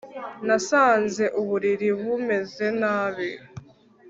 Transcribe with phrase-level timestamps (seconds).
[0.45, 3.43] Nasanze uburiri bumeze neza